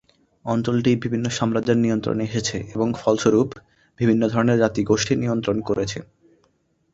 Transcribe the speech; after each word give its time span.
অঞ্চলটি 0.45 0.91
বিভিন্ন 0.95 1.25
সাম্রাজ্যের 1.29 1.77
নিয়ন্ত্রণে 1.77 2.23
এসেছে 2.25 2.57
এবং 2.75 2.87
ফলস্বরূপ, 2.93 3.49
বিভিন্ন 3.99 4.21
ধরনের 4.27 4.57
জাতিগোষ্ঠী 4.59 5.13
নিমন্ত্রণ 5.15 5.57
করেছে। 5.61 5.99